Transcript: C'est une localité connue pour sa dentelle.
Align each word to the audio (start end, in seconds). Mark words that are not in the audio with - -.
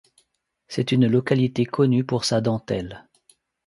C'est 0.67 0.91
une 0.93 1.07
localité 1.07 1.63
connue 1.63 2.03
pour 2.03 2.25
sa 2.25 2.41
dentelle. 2.41 3.07